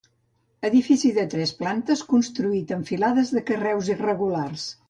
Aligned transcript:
Edifici 0.69 1.11
de 1.17 1.25
tres 1.33 1.53
plantes 1.59 2.03
construït 2.15 2.75
amb 2.79 2.91
filades 2.93 3.33
de 3.39 3.47
carreus 3.51 3.95
irregulars. 3.97 4.71